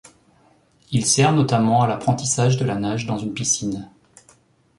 [0.91, 3.87] Il sert notamment à l'apprentissage de la nage dans une piscine.